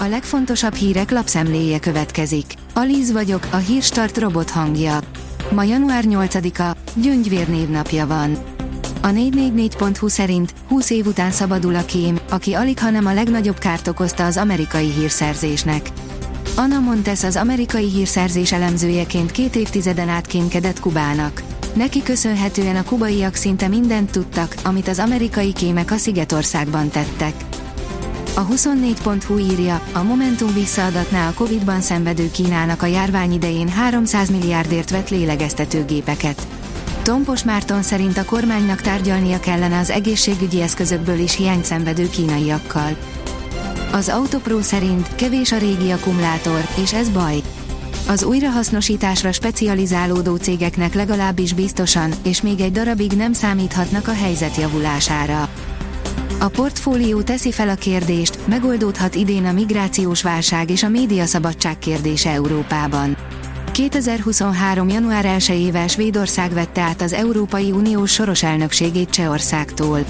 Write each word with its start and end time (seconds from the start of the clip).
A 0.00 0.06
legfontosabb 0.06 0.74
hírek 0.74 1.10
lapszemléje 1.10 1.78
következik. 1.78 2.54
Alíz 2.74 3.12
vagyok, 3.12 3.46
a 3.50 3.56
hírstart 3.56 4.18
robot 4.18 4.50
hangja. 4.50 4.98
Ma 5.52 5.62
január 5.62 6.04
8-a, 6.06 6.76
Gyöngyvér 6.94 7.48
névnapja 7.48 8.06
van. 8.06 8.38
A 9.02 9.08
444.hu 9.08 10.08
szerint 10.08 10.54
20 10.68 10.90
év 10.90 11.06
után 11.06 11.30
szabadul 11.30 11.74
a 11.74 11.84
kém, 11.84 12.18
aki 12.30 12.54
alig 12.54 12.78
hanem 12.78 13.06
a 13.06 13.14
legnagyobb 13.14 13.58
kárt 13.58 13.88
okozta 13.88 14.26
az 14.26 14.36
amerikai 14.36 14.90
hírszerzésnek. 14.90 15.90
Anna 16.56 16.78
Montes 16.78 17.24
az 17.24 17.36
amerikai 17.36 17.88
hírszerzés 17.88 18.52
elemzőjeként 18.52 19.30
két 19.30 19.56
évtizeden 19.56 20.08
át 20.08 20.26
kémkedett 20.26 20.80
Kubának. 20.80 21.42
Neki 21.74 22.02
köszönhetően 22.02 22.76
a 22.76 22.84
kubaiak 22.84 23.34
szinte 23.34 23.68
mindent 23.68 24.10
tudtak, 24.10 24.54
amit 24.64 24.88
az 24.88 24.98
amerikai 24.98 25.52
kémek 25.52 25.90
a 25.90 25.96
Szigetországban 25.96 26.88
tettek. 26.88 27.34
A 28.38 28.46
24.hu 28.46 29.38
írja, 29.38 29.80
a 29.92 30.02
Momentum 30.02 30.52
visszaadatná 30.52 31.28
a 31.28 31.32
Covid-ban 31.32 31.80
szenvedő 31.80 32.30
Kínának 32.30 32.82
a 32.82 32.86
járvány 32.86 33.32
idején 33.32 33.68
300 33.68 34.30
milliárdért 34.30 34.90
vett 34.90 35.08
lélegeztetőgépeket. 35.08 36.46
Tompos 37.02 37.44
Márton 37.44 37.82
szerint 37.82 38.18
a 38.18 38.24
kormánynak 38.24 38.80
tárgyalnia 38.80 39.40
kellene 39.40 39.78
az 39.78 39.90
egészségügyi 39.90 40.60
eszközökből 40.60 41.18
is 41.18 41.36
hiányt 41.36 41.64
szenvedő 41.64 42.08
kínaiakkal. 42.10 42.96
Az 43.92 44.08
Autopro 44.08 44.62
szerint 44.62 45.14
kevés 45.14 45.52
a 45.52 45.58
régi 45.58 45.90
akkumulátor, 45.90 46.60
és 46.82 46.92
ez 46.92 47.08
baj. 47.08 47.42
Az 48.08 48.22
újrahasznosításra 48.22 49.32
specializálódó 49.32 50.36
cégeknek 50.36 50.94
legalábbis 50.94 51.52
biztosan, 51.52 52.12
és 52.22 52.42
még 52.42 52.60
egy 52.60 52.72
darabig 52.72 53.12
nem 53.12 53.32
számíthatnak 53.32 54.08
a 54.08 54.14
helyzet 54.14 54.56
javulására. 54.56 55.48
A 56.40 56.48
portfólió 56.48 57.22
teszi 57.22 57.52
fel 57.52 57.68
a 57.68 57.74
kérdést, 57.74 58.38
megoldódhat 58.46 59.14
idén 59.14 59.44
a 59.44 59.52
migrációs 59.52 60.22
válság 60.22 60.70
és 60.70 60.82
a 60.82 60.88
médiaszabadság 60.88 61.78
kérdése 61.78 62.30
Európában. 62.30 63.16
2023. 63.72 64.88
január 64.88 65.24
1-ével 65.38 65.90
Svédország 65.90 66.52
vette 66.52 66.80
át 66.80 67.02
az 67.02 67.12
Európai 67.12 67.70
Unió 67.70 68.04
soros 68.04 68.42
elnökségét 68.42 69.10
Csehországtól. 69.10 70.04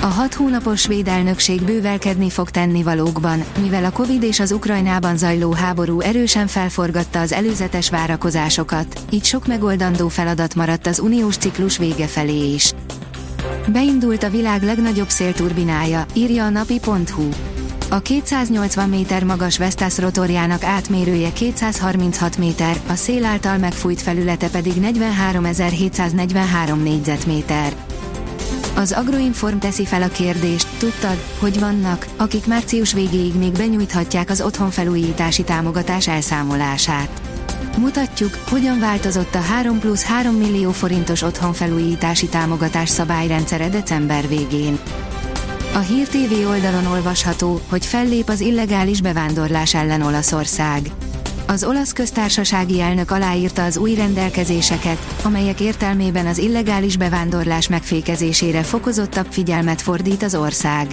A 0.00 0.06
hat 0.06 0.34
hónapos 0.34 0.80
svéd 0.80 1.08
elnökség 1.08 1.62
bővelkedni 1.62 2.30
fog 2.30 2.50
tennivalókban, 2.50 3.44
mivel 3.60 3.84
a 3.84 3.90
Covid 3.90 4.22
és 4.22 4.40
az 4.40 4.52
Ukrajnában 4.52 5.16
zajló 5.16 5.52
háború 5.52 6.00
erősen 6.00 6.46
felforgatta 6.46 7.20
az 7.20 7.32
előzetes 7.32 7.90
várakozásokat, 7.90 9.00
így 9.10 9.24
sok 9.24 9.46
megoldandó 9.46 10.08
feladat 10.08 10.54
maradt 10.54 10.86
az 10.86 10.98
uniós 10.98 11.36
ciklus 11.36 11.78
vége 11.78 12.06
felé 12.06 12.52
is. 12.52 12.74
Beindult 13.72 14.22
a 14.22 14.30
világ 14.30 14.62
legnagyobb 14.62 15.08
szélturbinája, 15.08 16.06
írja 16.12 16.44
a 16.44 16.48
napi.hu. 16.48 17.28
A 17.90 17.98
280 17.98 18.88
méter 18.88 19.24
magas 19.24 19.58
Vestas 19.58 19.98
rotorjának 19.98 20.64
átmérője 20.64 21.32
236 21.32 22.38
méter, 22.38 22.80
a 22.88 22.94
szél 22.94 23.24
által 23.24 23.58
megfújt 23.58 24.02
felülete 24.02 24.48
pedig 24.48 24.72
43.743 24.80 26.82
négyzetméter. 26.82 27.72
Az 28.76 28.92
Agroinform 28.92 29.58
teszi 29.58 29.84
fel 29.84 30.02
a 30.02 30.08
kérdést, 30.08 30.68
tudtad, 30.78 31.16
hogy 31.38 31.60
vannak, 31.60 32.06
akik 32.16 32.46
március 32.46 32.92
végéig 32.92 33.34
még 33.34 33.52
benyújthatják 33.52 34.30
az 34.30 34.40
otthonfelújítási 34.40 35.42
támogatás 35.42 36.08
elszámolását. 36.08 37.27
Mutatjuk, 37.78 38.38
hogyan 38.48 38.78
változott 38.78 39.34
a 39.34 39.40
3 39.40 39.78
plusz 39.78 40.04
3 40.04 40.34
millió 40.34 40.70
forintos 40.70 41.22
otthonfelújítási 41.22 42.26
támogatás 42.26 42.88
szabályrendszere 42.88 43.68
december 43.68 44.28
végén. 44.28 44.78
A 45.74 45.78
Hír 45.78 46.08
TV 46.08 46.48
oldalon 46.48 46.86
olvasható, 46.86 47.60
hogy 47.68 47.86
fellép 47.86 48.28
az 48.28 48.40
illegális 48.40 49.00
bevándorlás 49.00 49.74
ellen 49.74 50.02
Olaszország. 50.02 50.90
Az 51.46 51.64
olasz 51.64 51.92
köztársasági 51.92 52.80
elnök 52.80 53.10
aláírta 53.10 53.64
az 53.64 53.76
új 53.76 53.94
rendelkezéseket, 53.94 54.98
amelyek 55.22 55.60
értelmében 55.60 56.26
az 56.26 56.38
illegális 56.38 56.96
bevándorlás 56.96 57.68
megfékezésére 57.68 58.62
fokozottabb 58.62 59.26
figyelmet 59.30 59.82
fordít 59.82 60.22
az 60.22 60.34
ország. 60.34 60.86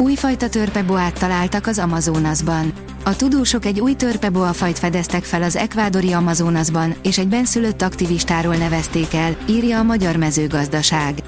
Újfajta 0.00 0.48
törpeboát 0.48 1.18
találtak 1.18 1.66
az 1.66 1.78
Amazonasban. 1.78 2.72
A 3.04 3.16
tudósok 3.16 3.64
egy 3.64 3.80
új 3.80 3.94
törpeboa 3.94 4.52
fajt 4.52 4.78
fedeztek 4.78 5.24
fel 5.24 5.42
az 5.42 5.56
ekvádori 5.56 6.12
Amazonasban, 6.12 6.94
és 7.02 7.18
egy 7.18 7.28
benszülött 7.28 7.82
aktivistáról 7.82 8.54
nevezték 8.54 9.14
el, 9.14 9.36
írja 9.48 9.78
a 9.78 9.82
Magyar 9.82 10.16
Mezőgazdaság. 10.16 11.22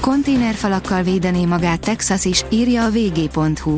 Konténerfalakkal 0.00 1.02
védené 1.02 1.44
magát 1.44 1.80
Texas 1.80 2.24
is, 2.24 2.44
írja 2.50 2.84
a 2.84 2.90
vg.hu. 2.90 3.76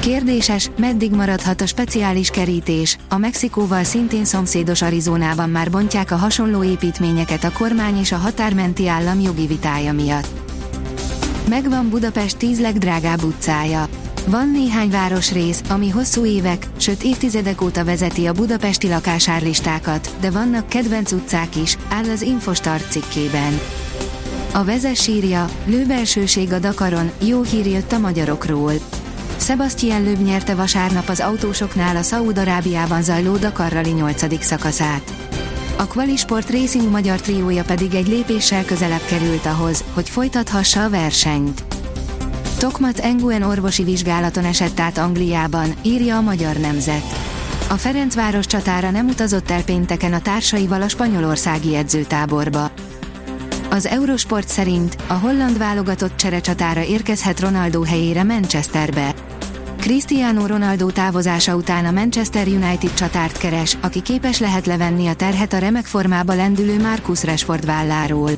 Kérdéses, 0.00 0.70
meddig 0.78 1.14
maradhat 1.14 1.60
a 1.60 1.66
speciális 1.66 2.30
kerítés, 2.30 2.98
a 3.08 3.18
Mexikóval 3.18 3.84
szintén 3.84 4.24
szomszédos 4.24 4.82
Arizonában 4.82 5.50
már 5.50 5.70
bontják 5.70 6.10
a 6.10 6.16
hasonló 6.16 6.64
építményeket 6.64 7.44
a 7.44 7.52
kormány 7.52 7.98
és 7.98 8.12
a 8.12 8.16
határmenti 8.16 8.88
állam 8.88 9.20
jogi 9.20 9.46
vitája 9.46 9.92
miatt. 9.92 10.47
Megvan 11.48 11.88
Budapest 11.88 12.36
10 12.36 12.60
legdrágább 12.60 13.22
utcája. 13.22 13.88
Van 14.26 14.50
néhány 14.50 14.90
városrész, 14.90 15.62
ami 15.68 15.88
hosszú 15.88 16.24
évek, 16.24 16.66
sőt 16.76 17.02
évtizedek 17.02 17.62
óta 17.62 17.84
vezeti 17.84 18.26
a 18.26 18.32
budapesti 18.32 18.88
lakásárlistákat, 18.88 20.10
de 20.20 20.30
vannak 20.30 20.68
kedvenc 20.68 21.12
utcák 21.12 21.56
is, 21.56 21.76
áll 21.88 22.10
az 22.10 22.22
Infostart 22.22 22.90
cikkében. 22.90 23.60
A 24.52 24.64
vezes 24.64 25.06
írja, 25.06 25.48
lőbelsőség 25.64 26.52
a 26.52 26.58
Dakaron, 26.58 27.10
jó 27.22 27.42
hír 27.42 27.66
jött 27.66 27.92
a 27.92 27.98
magyarokról. 27.98 28.72
Sebastian 29.36 30.02
Löb 30.02 30.22
nyerte 30.22 30.54
vasárnap 30.54 31.08
az 31.08 31.20
autósoknál 31.20 31.96
a 31.96 32.02
Szaúd-Arábiában 32.02 33.02
zajló 33.02 33.36
Dakar 33.36 33.72
Rally 33.72 33.92
8. 33.92 34.44
szakaszát. 34.44 35.12
A 35.78 35.86
Qualisport 35.86 36.50
Racing 36.50 36.90
magyar 36.90 37.20
triója 37.20 37.64
pedig 37.64 37.94
egy 37.94 38.08
lépéssel 38.08 38.64
közelebb 38.64 39.04
került 39.08 39.46
ahhoz, 39.46 39.84
hogy 39.92 40.08
folytathassa 40.08 40.84
a 40.84 40.90
versenyt. 40.90 41.64
Tokmat 42.58 42.98
Enguen 42.98 43.42
orvosi 43.42 43.82
vizsgálaton 43.82 44.44
esett 44.44 44.80
át 44.80 44.98
Angliában, 44.98 45.74
írja 45.82 46.16
a 46.16 46.20
Magyar 46.20 46.56
Nemzet. 46.56 47.02
A 47.68 47.74
Ferencváros 47.74 48.46
csatára 48.46 48.90
nem 48.90 49.08
utazott 49.08 49.50
el 49.50 49.62
pénteken 49.62 50.12
a 50.12 50.20
társaival 50.20 50.82
a 50.82 50.88
spanyolországi 50.88 51.74
edzőtáborba. 51.74 52.70
Az 53.70 53.86
Eurosport 53.86 54.48
szerint 54.48 54.96
a 55.06 55.12
holland 55.12 55.58
válogatott 55.58 56.16
cserecsatára 56.16 56.82
érkezhet 56.82 57.40
Ronaldo 57.40 57.82
helyére 57.82 58.22
Manchesterbe. 58.22 59.14
Cristiano 59.80 60.46
Ronaldo 60.46 60.90
távozása 60.90 61.54
után 61.54 61.84
a 61.84 61.90
Manchester 61.90 62.46
United 62.46 62.94
csatárt 62.94 63.38
keres, 63.38 63.76
aki 63.80 64.02
képes 64.02 64.38
lehet 64.38 64.66
levenni 64.66 65.06
a 65.06 65.14
terhet 65.14 65.52
a 65.52 65.58
remek 65.58 65.84
formába 65.84 66.34
lendülő 66.34 66.80
Marcus 66.80 67.24
Rashford 67.24 67.66
válláról. 67.66 68.30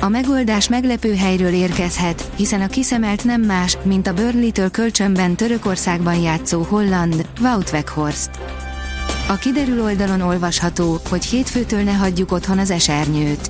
A 0.00 0.08
megoldás 0.08 0.68
meglepő 0.68 1.14
helyről 1.14 1.52
érkezhet, 1.52 2.30
hiszen 2.36 2.60
a 2.60 2.66
kiszemelt 2.66 3.24
nem 3.24 3.40
más, 3.40 3.78
mint 3.82 4.06
a 4.06 4.12
Burnley-től 4.12 4.70
kölcsönben 4.70 5.34
Törökországban 5.34 6.20
játszó 6.20 6.62
holland, 6.62 7.26
Wout 7.40 7.72
Weghorst. 7.72 8.30
A 9.28 9.34
kiderül 9.34 9.82
oldalon 9.82 10.20
olvasható, 10.20 11.00
hogy 11.08 11.24
hétfőtől 11.24 11.82
ne 11.82 11.92
hagyjuk 11.92 12.32
otthon 12.32 12.58
az 12.58 12.70
esernyőt. 12.70 13.48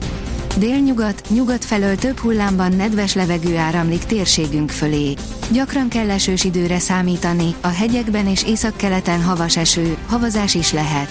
Délnyugat, 0.59 1.23
nyugat 1.29 1.65
felől 1.65 1.97
több 1.97 2.19
hullámban 2.19 2.73
nedves 2.73 3.15
levegő 3.15 3.57
áramlik 3.57 4.05
térségünk 4.05 4.71
fölé. 4.71 5.15
Gyakran 5.53 5.89
kell 5.89 6.11
esős 6.11 6.45
időre 6.45 6.79
számítani, 6.79 7.55
a 7.61 7.69
hegyekben 7.69 8.27
és 8.27 8.45
északkeleten 8.45 9.23
havas 9.23 9.57
eső, 9.57 9.97
havazás 10.07 10.55
is 10.55 10.73
lehet. 10.73 11.11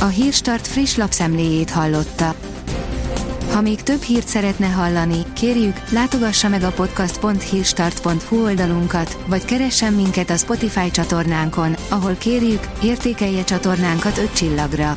A 0.00 0.04
Hírstart 0.04 0.66
friss 0.66 0.96
lapszemléjét 0.96 1.70
hallotta. 1.70 2.34
Ha 3.52 3.60
még 3.60 3.82
több 3.82 4.02
hírt 4.02 4.28
szeretne 4.28 4.66
hallani, 4.66 5.18
kérjük, 5.32 5.90
látogassa 5.90 6.48
meg 6.48 6.62
a 6.62 6.70
podcast.hírstart.hu 6.70 8.44
oldalunkat, 8.44 9.18
vagy 9.26 9.44
keressen 9.44 9.92
minket 9.92 10.30
a 10.30 10.36
Spotify 10.36 10.90
csatornánkon, 10.90 11.76
ahol 11.88 12.14
kérjük, 12.14 12.68
értékelje 12.82 13.44
csatornánkat 13.44 14.18
5 14.18 14.32
csillagra. 14.32 14.96